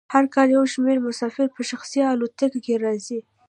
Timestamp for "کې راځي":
2.65-3.19